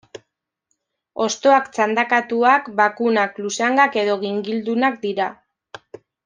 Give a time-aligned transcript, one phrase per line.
[1.25, 5.29] Hostoak txandakatuak, bakunak, luzangak edo gingildunak dira.